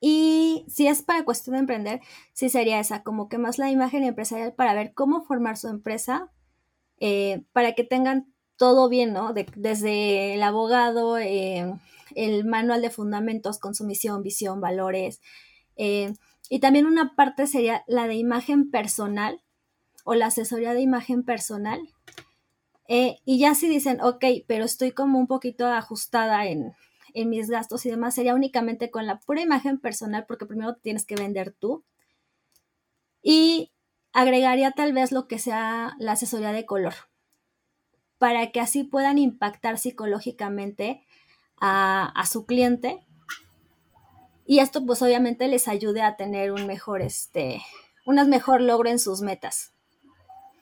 [0.00, 2.00] Y si es para cuestión de emprender,
[2.34, 6.30] sí sería esa, como que más la imagen empresarial para ver cómo formar su empresa,
[7.00, 9.32] eh, para que tengan todo bien, ¿no?
[9.32, 11.72] desde el abogado, eh,
[12.14, 15.20] el manual de fundamentos con su misión, visión, valores.
[15.76, 16.14] Eh,
[16.50, 19.42] y también una parte sería la de imagen personal
[20.04, 21.80] o la asesoría de imagen personal,
[22.88, 26.72] eh, y ya si dicen, ok, pero estoy como un poquito ajustada en,
[27.14, 31.06] en mis gastos y demás, sería únicamente con la pura imagen personal, porque primero tienes
[31.06, 31.84] que vender tú.
[33.22, 33.72] Y
[34.12, 36.94] agregaría tal vez lo que sea la asesoría de color,
[38.18, 41.04] para que así puedan impactar psicológicamente
[41.58, 43.04] a, a su cliente
[44.46, 47.62] y esto pues obviamente les ayude a tener un mejor, este,
[48.04, 49.72] un mejor logro en sus metas.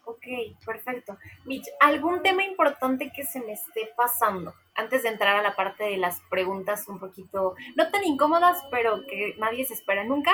[0.05, 0.25] Ok,
[0.65, 1.17] perfecto.
[1.45, 4.55] Mitch, ¿algún tema importante que se me esté pasando?
[4.75, 9.07] Antes de entrar a la parte de las preguntas un poquito, no tan incómodas, pero
[9.07, 10.33] que nadie se espera nunca.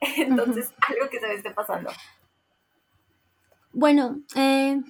[0.00, 1.90] Entonces, algo que se me esté pasando.
[3.72, 4.80] Bueno, eh,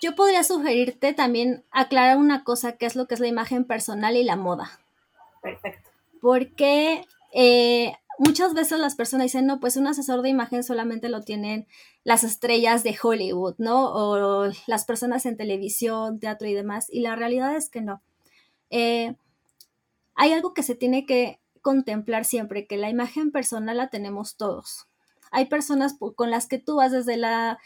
[0.00, 4.16] yo podría sugerirte también aclarar una cosa, que es lo que es la imagen personal
[4.16, 4.70] y la moda.
[5.42, 5.90] Perfecto.
[6.20, 11.22] Porque eh, muchas veces las personas dicen, no, pues un asesor de imagen solamente lo
[11.22, 11.66] tienen
[12.04, 13.92] las estrellas de Hollywood, ¿no?
[13.92, 16.86] O las personas en televisión, teatro y demás.
[16.90, 18.02] Y la realidad es que no.
[18.70, 19.16] Eh,
[20.14, 24.86] hay algo que se tiene que contemplar siempre, que la imagen personal la tenemos todos.
[25.30, 27.58] Hay personas con las que tú vas desde la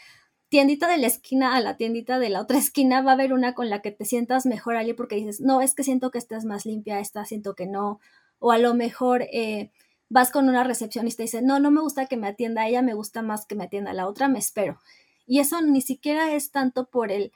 [0.49, 3.53] tiendita de la esquina a la tiendita de la otra esquina, va a haber una
[3.53, 6.43] con la que te sientas mejor allí porque dices, no, es que siento que estás
[6.43, 7.99] más limpia, esta siento que no.
[8.39, 9.71] O a lo mejor eh,
[10.11, 12.93] vas con una recepcionista y dice, no, no me gusta que me atienda ella, me
[12.93, 14.77] gusta más que me atienda la otra, me espero.
[15.25, 17.31] Y eso ni siquiera es tanto por el,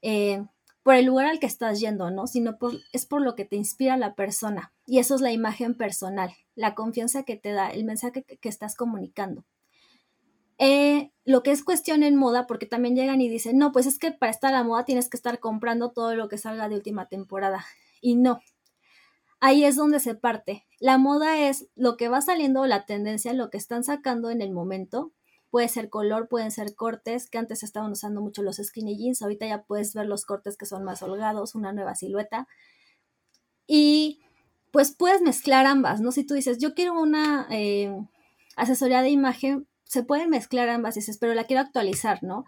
[0.00, 0.42] eh,
[0.82, 2.26] por el lugar al que estás yendo, ¿no?
[2.26, 4.72] Sino por, es por lo que te inspira la persona.
[4.86, 8.76] Y eso es la imagen personal, la confianza que te da, el mensaje que, estás
[8.76, 9.44] comunicando.
[10.56, 13.98] Eh, lo que es cuestión en moda, porque también llegan y dicen, no, pues es
[13.98, 16.76] que para estar a la moda tienes que estar comprando todo lo que salga de
[16.76, 17.66] última temporada.
[18.00, 18.40] Y no,
[19.40, 20.66] ahí es donde se parte.
[20.80, 24.52] La moda es lo que va saliendo, la tendencia, lo que están sacando en el
[24.52, 25.12] momento.
[25.50, 29.46] Puede ser color, pueden ser cortes, que antes estaban usando mucho los skinny jeans, ahorita
[29.46, 32.46] ya puedes ver los cortes que son más holgados, una nueva silueta.
[33.66, 34.20] Y
[34.72, 36.12] pues puedes mezclar ambas, ¿no?
[36.12, 37.96] Si tú dices, yo quiero una eh,
[38.56, 42.44] asesoría de imagen, se pueden mezclar ambas, dices, pero la quiero actualizar, ¿no?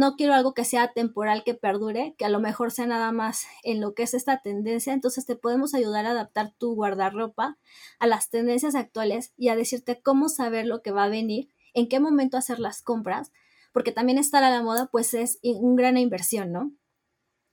[0.00, 3.44] No quiero algo que sea temporal, que perdure, que a lo mejor sea nada más
[3.62, 7.58] en lo que es esta tendencia, entonces te podemos ayudar a adaptar tu guardarropa
[7.98, 11.86] a las tendencias actuales y a decirte cómo saber lo que va a venir, en
[11.86, 13.30] qué momento hacer las compras,
[13.74, 16.72] porque también estar a la moda pues es una gran inversión, ¿no?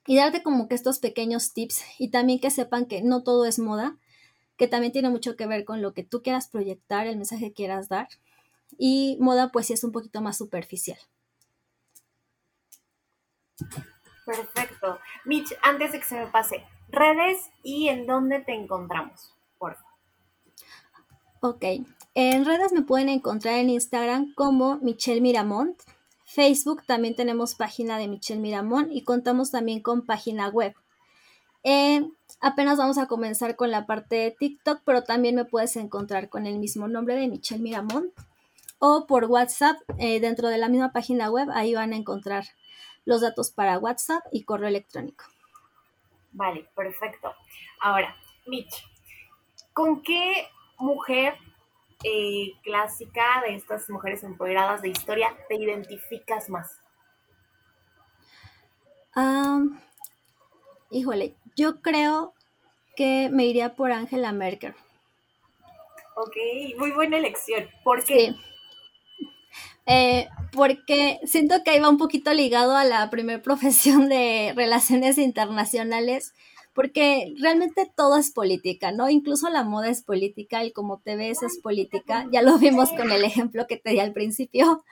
[0.06, 3.58] Y darte como que estos pequeños tips y también que sepan que no todo es
[3.58, 3.98] moda,
[4.56, 7.52] que también tiene mucho que ver con lo que tú quieras proyectar, el mensaje que
[7.52, 8.08] quieras dar.
[8.78, 10.98] Y moda pues sí es un poquito más superficial.
[14.24, 14.98] Perfecto.
[15.24, 19.88] Mitch, antes de que se me pase, redes y en dónde te encontramos, por favor.
[21.40, 21.64] Ok.
[22.14, 25.80] En redes me pueden encontrar en Instagram como Michelle Miramont.
[26.24, 30.74] Facebook también tenemos página de Michelle Miramont y contamos también con página web.
[31.62, 32.06] Eh,
[32.40, 36.46] apenas vamos a comenzar con la parte de TikTok, pero también me puedes encontrar con
[36.46, 38.12] el mismo nombre de Michelle Miramont.
[38.78, 42.44] O por WhatsApp, eh, dentro de la misma página web, ahí van a encontrar
[43.08, 45.24] los datos para WhatsApp y correo electrónico.
[46.32, 47.34] Vale, perfecto.
[47.80, 48.14] Ahora,
[48.46, 48.84] Mitch,
[49.72, 50.46] ¿con qué
[50.78, 51.34] mujer
[52.04, 56.80] eh, clásica de estas mujeres empoderadas de historia te identificas más?
[60.90, 62.34] híjole, yo creo
[62.94, 64.74] que me iría por Angela Merkel.
[66.14, 66.36] Ok,
[66.76, 67.68] muy buena elección.
[67.82, 68.36] ¿Por qué?
[69.90, 76.34] Eh, porque siento que iba un poquito ligado a la primera profesión de relaciones internacionales,
[76.74, 79.08] porque realmente todo es política, ¿no?
[79.08, 83.10] Incluso la moda es política, el cómo te ves es política, ya lo vimos con
[83.10, 84.84] el ejemplo que te di al principio.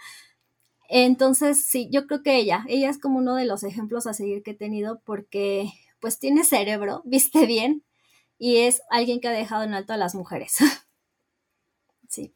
[0.89, 4.43] Entonces, sí, yo creo que ella, ella es como uno de los ejemplos a seguir
[4.43, 7.85] que he tenido porque pues tiene cerebro, viste bien
[8.39, 10.57] y es alguien que ha dejado en alto a las mujeres.
[12.09, 12.33] sí.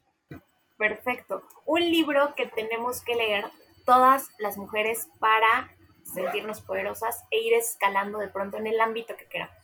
[0.81, 1.43] Perfecto.
[1.67, 3.45] Un libro que tenemos que leer
[3.85, 5.69] todas las mujeres para
[6.03, 9.55] sentirnos poderosas e ir escalando de pronto en el ámbito que queramos.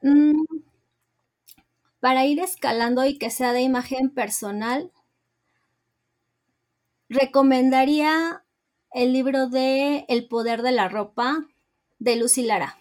[0.00, 0.44] Mm,
[1.98, 4.92] para ir escalando y que sea de imagen personal,
[7.08, 8.44] recomendaría
[8.92, 11.48] el libro de El poder de la ropa
[11.98, 12.78] de Lucy Lara.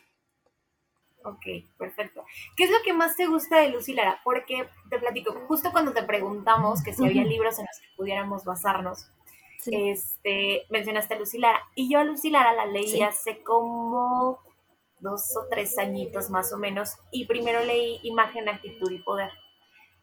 [1.23, 1.45] Ok,
[1.77, 2.25] perfecto.
[2.55, 4.19] ¿Qué es lo que más te gusta de Lucy Lara?
[4.23, 8.43] Porque te platico, justo cuando te preguntamos que si había libros en los que pudiéramos
[8.43, 9.07] basarnos,
[9.67, 11.61] este, mencionaste a Lucy Lara.
[11.75, 14.39] Y yo a Lucy Lara la leí hace como
[14.99, 16.97] dos o tres añitos más o menos.
[17.11, 19.31] Y primero leí Imagen, Actitud y Poder.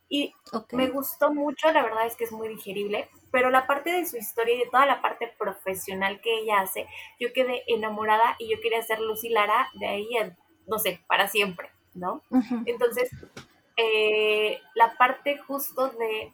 [0.08, 0.32] Y
[0.72, 4.16] me gustó mucho, la verdad es que es muy digerible, pero la parte de su
[4.16, 6.86] historia y de toda la parte profesional que ella hace,
[7.20, 10.34] yo quedé enamorada y yo quería ser Lucy Lara de ahí en
[10.68, 12.22] no sé, para siempre, ¿no?
[12.66, 13.10] Entonces,
[13.76, 16.32] eh, la parte justo de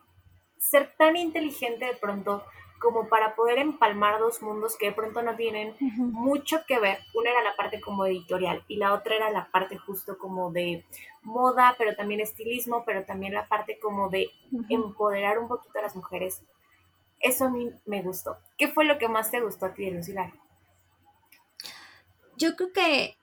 [0.59, 2.43] ser tan inteligente de pronto
[2.85, 6.99] como para poder empalmar dos mundos que de pronto no tienen mucho que ver.
[7.15, 10.85] Una era la parte como editorial y la otra era la parte justo como de
[11.23, 14.31] moda, pero también estilismo, pero también la parte como de
[14.69, 16.43] empoderar un poquito a las mujeres.
[17.21, 18.37] Eso a mí me gustó.
[18.59, 20.31] ¿Qué fue lo que más te gustó a ti de Lucila?
[22.37, 23.17] Yo creo que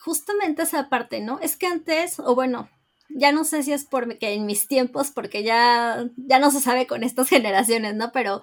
[0.00, 1.38] justamente esa parte, ¿no?
[1.40, 2.68] Es que antes, o bueno,
[3.08, 6.86] ya no sé si es porque en mis tiempos, porque ya, ya no se sabe
[6.86, 8.12] con estas generaciones, ¿no?
[8.12, 8.42] Pero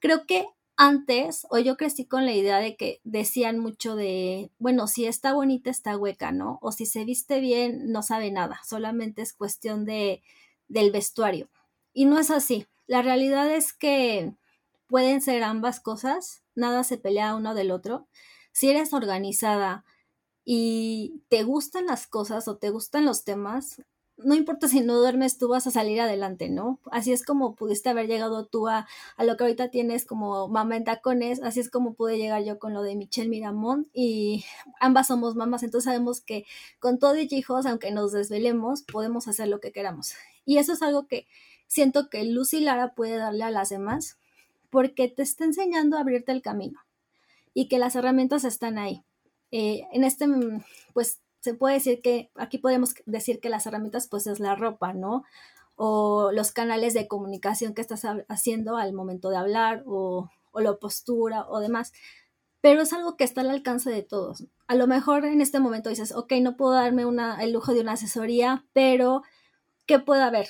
[0.00, 4.88] creo que antes, o yo crecí con la idea de que decían mucho de, bueno,
[4.88, 6.58] si está bonita, está hueca, ¿no?
[6.62, 10.22] O si se viste bien, no sabe nada, solamente es cuestión de,
[10.68, 11.48] del vestuario.
[11.92, 12.66] Y no es así.
[12.86, 14.34] La realidad es que
[14.88, 18.08] pueden ser ambas cosas, nada se pelea uno del otro.
[18.52, 19.84] Si eres organizada
[20.44, 23.82] y te gustan las cosas o te gustan los temas,
[24.16, 26.78] no importa si no duermes, tú vas a salir adelante, ¿no?
[26.92, 30.76] Así es como pudiste haber llegado tú a, a lo que ahorita tienes como mamá
[30.76, 34.44] en tacones, así es como pude llegar yo con lo de Michelle Miramont y
[34.80, 36.46] ambas somos mamás, entonces sabemos que
[36.78, 40.14] con todo y hijos, aunque nos desvelemos, podemos hacer lo que queramos.
[40.46, 41.26] Y eso es algo que
[41.66, 44.18] siento que Lucy Lara puede darle a las demás
[44.70, 46.80] porque te está enseñando a abrirte el camino
[47.52, 49.02] y que las herramientas están ahí.
[49.56, 50.26] Eh, en este,
[50.94, 54.92] pues se puede decir que aquí podemos decir que las herramientas pues es la ropa,
[54.94, 55.22] ¿no?
[55.76, 60.74] O los canales de comunicación que estás haciendo al momento de hablar o, o la
[60.74, 61.92] postura o demás.
[62.62, 64.44] Pero es algo que está al alcance de todos.
[64.66, 67.82] A lo mejor en este momento dices, ok, no puedo darme una, el lujo de
[67.82, 69.22] una asesoría, pero
[69.86, 70.48] ¿qué puede haber?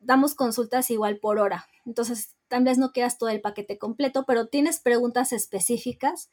[0.00, 1.66] Damos consultas igual por hora.
[1.84, 6.30] Entonces, tal vez no quieras todo el paquete completo, pero tienes preguntas específicas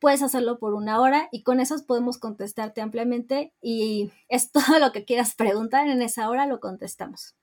[0.00, 4.92] puedes hacerlo por una hora y con esas podemos contestarte ampliamente y es todo lo
[4.92, 7.34] que quieras preguntar en esa hora lo contestamos.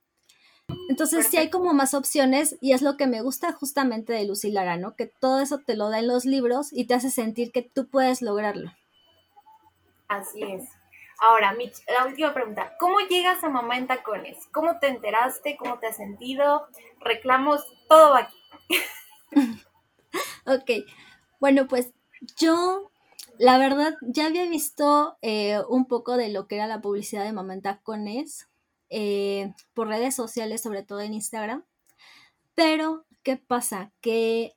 [0.89, 1.31] Entonces Perfecto.
[1.31, 4.77] sí hay como más opciones y es lo que me gusta justamente de Lucy Lara,
[4.77, 4.95] ¿no?
[4.95, 7.89] Que todo eso te lo da en los libros y te hace sentir que tú
[7.89, 8.71] puedes lograrlo.
[10.07, 10.63] Así es.
[11.19, 12.73] Ahora, Mitch, la última pregunta.
[12.79, 14.37] ¿Cómo llegas a Mamá en Tacones?
[14.51, 15.57] ¿Cómo te enteraste?
[15.57, 16.67] ¿Cómo te has sentido?
[16.99, 18.37] Reclamos, todo va aquí.
[20.45, 20.85] ok.
[21.39, 21.93] Bueno, pues
[22.37, 22.91] yo,
[23.37, 27.33] la verdad, ya había visto eh, un poco de lo que era la publicidad de
[27.33, 28.47] Mamá en Tacones
[28.89, 31.65] eh, por redes sociales, sobre todo en Instagram.
[32.55, 33.91] Pero, ¿qué pasa?
[34.01, 34.55] Que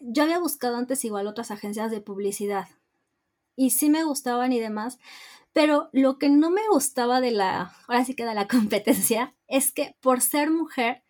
[0.00, 2.68] yo había buscado antes igual otras agencias de publicidad
[3.56, 4.98] y sí me gustaban y demás,
[5.52, 9.72] pero lo que no me gustaba de la, ahora sí que de la competencia, es
[9.72, 11.02] que por ser mujer,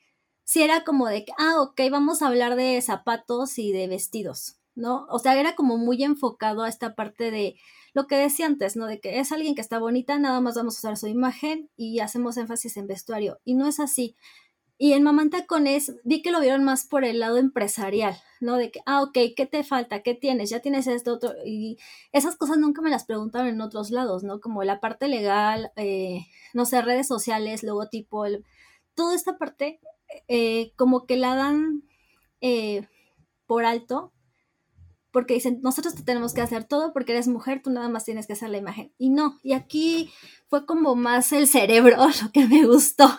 [0.45, 4.58] sí era como de ah, ok, vamos a hablar de zapatos y de vestidos.
[4.79, 5.07] ¿No?
[5.11, 7.57] O sea, era como muy enfocado a esta parte de
[7.95, 8.87] lo que decía antes, ¿no?
[8.87, 12.01] De que es alguien que está bonita, nada más vamos a usar su imagen y
[12.01, 13.41] hacemos énfasis en vestuario.
[13.45, 14.17] Y no es así.
[14.79, 18.57] Y en Mamá en Tacones vi que lo vieron más por el lado empresarial, ¿no?
[18.57, 20.03] De que, ah, ok, ¿qué te falta?
[20.03, 20.51] ¿Qué tienes?
[20.51, 21.33] Ya tienes esto, otro.
[21.45, 21.79] Y
[22.13, 24.41] esas cosas nunca me las preguntaron en otros lados, ¿no?
[24.41, 28.45] Como la parte legal, eh, no sé, redes sociales, logotipo, el,
[28.95, 29.81] toda esta parte,
[30.29, 31.83] eh, como que la dan
[32.41, 32.87] eh,
[33.47, 34.13] por alto
[35.19, 38.29] porque dicen, nosotros te tenemos que hacer todo porque eres mujer, tú nada más tienes
[38.29, 38.93] que hacer la imagen.
[38.99, 40.13] Y no, y aquí
[40.47, 43.11] fue como más el cerebro lo que me gustó.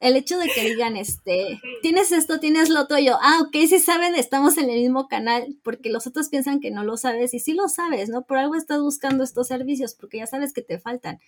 [0.00, 3.78] El hecho de que digan, este, tienes esto, tienes lo otro, yo, ah, ok, sí
[3.80, 7.38] saben, estamos en el mismo canal, porque los otros piensan que no lo sabes, y
[7.38, 8.22] sí lo sabes, ¿no?
[8.22, 11.18] Por algo estás buscando estos servicios, porque ya sabes que te faltan.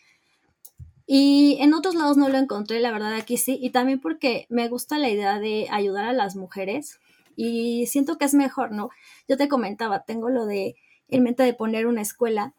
[1.07, 4.71] Y en otros lados no lo encontré, la verdad, aquí sí, y también porque me
[4.71, 6.99] gusta la idea de ayudar a las mujeres,
[7.37, 8.91] y siento que es mejor, ¿no?
[9.29, 10.75] Yo te comentaba, tengo lo de
[11.09, 12.55] en mente de poner una escuela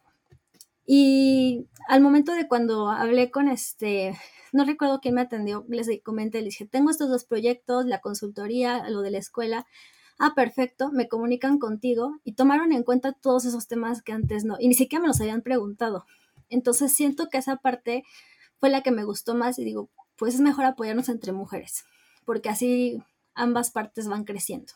[0.90, 4.18] y al momento de cuando hablé con este,
[4.54, 8.90] no recuerdo quién me atendió, les comenté, les dije, tengo estos dos proyectos, la consultoría,
[8.90, 9.66] lo de la escuela.
[10.18, 14.56] Ah, perfecto, me comunican contigo y tomaron en cuenta todos esos temas que antes no,
[14.60, 16.06] y ni siquiera me los habían preguntado.
[16.50, 18.04] Entonces siento que esa parte
[18.60, 21.84] fue la que me gustó más y digo, pues es mejor apoyarnos entre mujeres,
[22.26, 23.04] porque así
[23.38, 24.74] ambas partes van creciendo.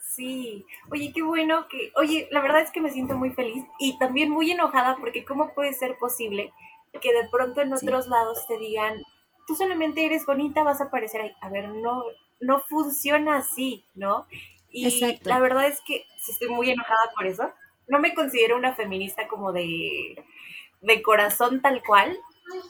[0.00, 3.98] Sí, oye, qué bueno que, oye, la verdad es que me siento muy feliz y
[3.98, 6.52] también muy enojada porque cómo puede ser posible
[7.00, 8.10] que de pronto en otros sí.
[8.10, 9.02] lados te digan,
[9.46, 11.32] tú solamente eres bonita, vas a aparecer ahí.
[11.40, 12.04] A ver, no,
[12.40, 14.26] no funciona así, ¿no?
[14.70, 15.28] Y Exacto.
[15.30, 17.50] la verdad es que sí estoy muy enojada por eso.
[17.88, 20.22] No me considero una feminista como de,
[20.82, 22.18] de corazón tal cual,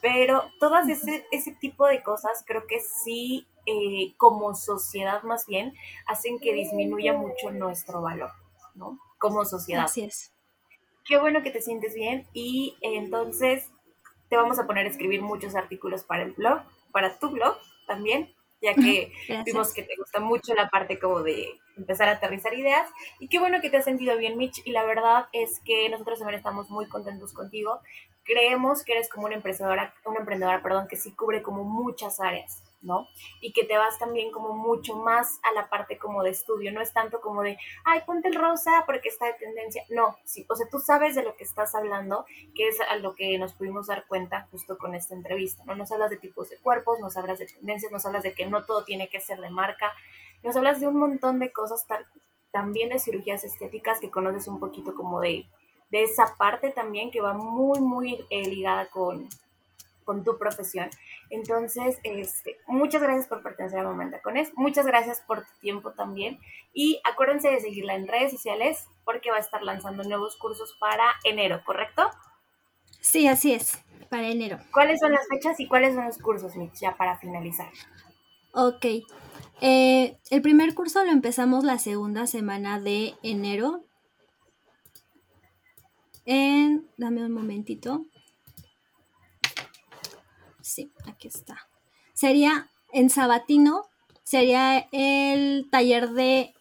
[0.00, 5.74] pero todas ese, ese tipo de cosas creo que sí, eh, como sociedad más bien,
[6.06, 8.30] hacen que disminuya mucho nuestro valor,
[8.74, 8.98] ¿no?
[9.18, 9.84] Como sociedad.
[9.84, 10.32] Así es.
[11.04, 13.70] Qué bueno que te sientes bien y entonces
[14.28, 16.62] te vamos a poner a escribir muchos artículos para el blog,
[16.92, 17.56] para tu blog
[17.86, 18.32] también.
[18.60, 19.44] ya que Gracias.
[19.44, 22.88] vimos que te gusta mucho la parte como de empezar a aterrizar ideas.
[23.18, 24.62] Y qué bueno que te has sentido bien, Mitch.
[24.64, 27.80] Y la verdad es que nosotros también estamos muy contentos contigo.
[28.24, 32.62] Creemos que eres como una emprendedora, una emprendedora, perdón, que sí cubre como muchas áreas,
[32.80, 33.08] ¿no?
[33.40, 36.72] Y que te vas también como mucho más a la parte como de estudio.
[36.72, 39.84] No es tanto como de, ay, ponte el rosa porque está de tendencia.
[39.90, 43.14] No, sí, o sea, tú sabes de lo que estás hablando, que es a lo
[43.14, 45.74] que nos pudimos dar cuenta justo con esta entrevista, ¿no?
[45.74, 48.64] Nos hablas de tipos de cuerpos, nos hablas de tendencias, nos hablas de que no
[48.64, 49.92] todo tiene que ser de marca,
[50.42, 51.86] nos hablas de un montón de cosas,
[52.50, 55.46] también de cirugías estéticas que conoces un poquito como de,
[55.93, 59.28] de esa parte también que va muy, muy eh, ligada con,
[60.05, 60.88] con tu profesión.
[61.28, 66.40] Entonces, este, muchas gracias por pertenecer a Mamá Tacones, muchas gracias por tu tiempo también
[66.72, 71.05] y acuérdense de seguirla en redes sociales porque va a estar lanzando nuevos cursos para
[71.24, 72.11] enero, ¿correcto?
[73.01, 73.78] Sí, así es,
[74.09, 74.59] para enero.
[74.72, 77.70] ¿Cuáles son las fechas y cuáles son los cursos, Mitch, ya para finalizar?
[78.55, 78.86] Ok.
[79.61, 83.84] Eh, el primer curso lo empezamos la segunda semana de enero.
[86.24, 88.06] En, dame un momentito.
[90.60, 91.68] Sí, aquí está.
[92.14, 93.86] Sería en Sabatino,
[94.22, 96.54] sería el taller de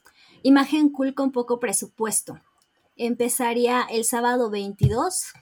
[0.44, 2.40] imagen cool con poco presupuesto.
[2.98, 5.34] Empezaría el sábado 22.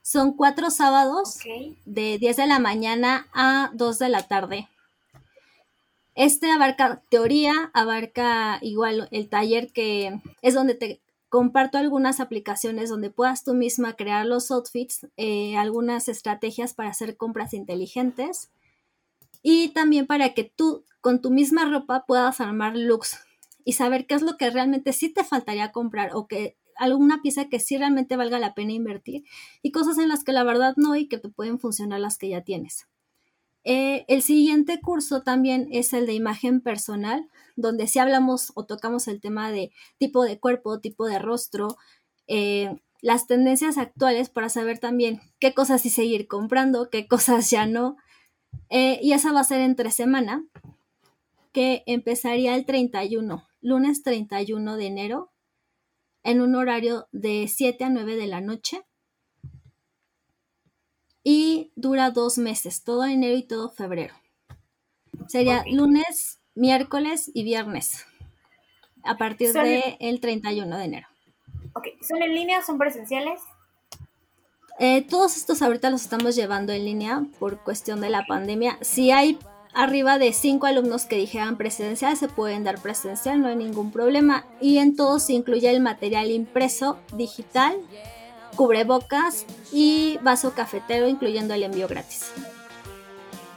[0.00, 1.38] Son cuatro sábados
[1.84, 4.68] de 10 de la mañana a 2 de la tarde.
[6.14, 11.00] Este abarca teoría, abarca igual el taller que es donde te
[11.34, 17.16] comparto algunas aplicaciones donde puedas tú misma crear los outfits, eh, algunas estrategias para hacer
[17.16, 18.52] compras inteligentes
[19.42, 23.18] y también para que tú con tu misma ropa puedas armar looks
[23.64, 27.48] y saber qué es lo que realmente sí te faltaría comprar o que alguna pieza
[27.48, 29.24] que sí realmente valga la pena invertir
[29.60, 32.28] y cosas en las que la verdad no y que te pueden funcionar las que
[32.28, 32.86] ya tienes.
[33.64, 39.08] Eh, el siguiente curso también es el de imagen personal, donde sí hablamos o tocamos
[39.08, 41.76] el tema de tipo de cuerpo, tipo de rostro,
[42.26, 47.66] eh, las tendencias actuales para saber también qué cosas sí seguir comprando, qué cosas ya
[47.66, 47.96] no.
[48.70, 50.46] Eh, y esa va a ser entre semana,
[51.52, 55.32] que empezaría el 31, lunes 31 de enero,
[56.22, 58.82] en un horario de 7 a 9 de la noche
[61.24, 64.14] y dura dos meses, todo enero y todo febrero.
[65.26, 68.06] Sería lunes, miércoles y viernes,
[69.02, 71.08] a partir del 31 de enero.
[71.74, 72.62] Ok, ¿son en línea?
[72.62, 73.40] ¿Son presenciales?
[74.78, 78.78] Eh, todos estos ahorita los estamos llevando en línea por cuestión de la pandemia.
[78.82, 79.38] Si hay
[79.72, 84.46] arriba de cinco alumnos que dijeran presencial, se pueden dar presencial, no hay ningún problema.
[84.60, 87.76] Y en todos se incluye el material impreso, digital,
[88.56, 92.32] cubrebocas y vaso cafetero, incluyendo el envío gratis.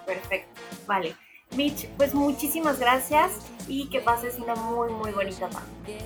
[0.06, 1.16] Perfecto, vale.
[1.56, 3.32] Mitch, pues muchísimas gracias
[3.68, 5.98] y que pases una muy, muy bonita tarde.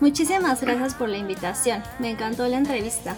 [0.00, 1.82] Muchísimas gracias por la invitación.
[1.98, 3.16] Me encantó la entrevista.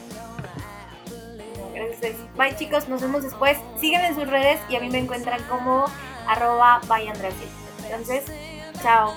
[1.74, 2.16] Gracias.
[2.36, 3.58] Bye chicos, nos vemos después.
[3.80, 5.86] Síganme en sus redes y a mí me encuentran como
[6.26, 6.80] arroba.
[7.84, 8.24] Entonces,
[8.82, 9.14] chao.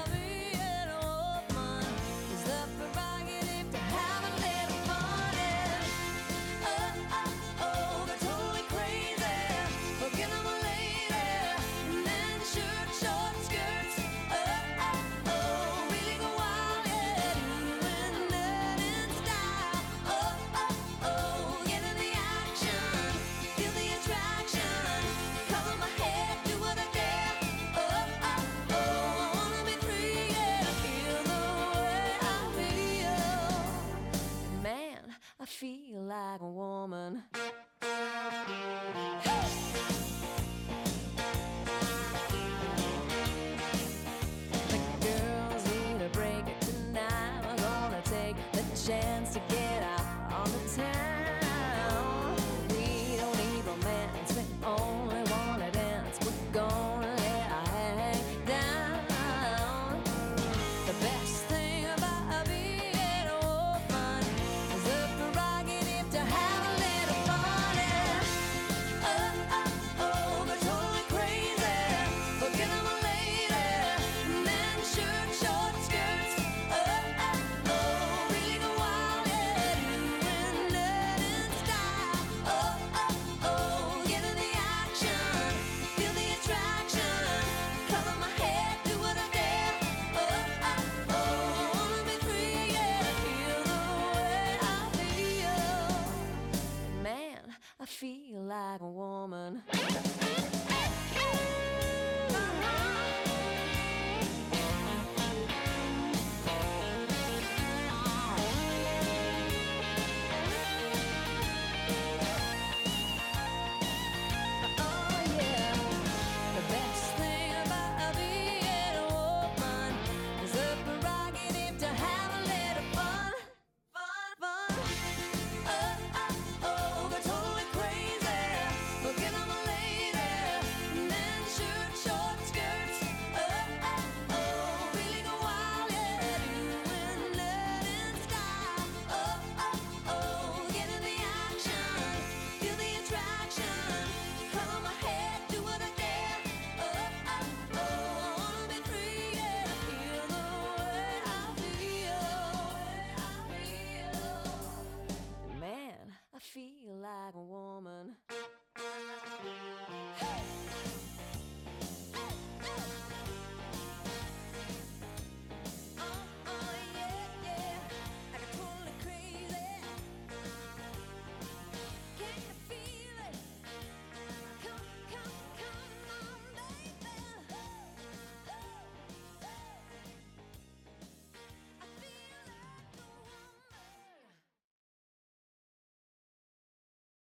[35.50, 37.24] Feel like a woman.